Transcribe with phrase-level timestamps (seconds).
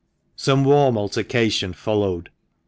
[0.35, 2.31] Some warm altercation followed.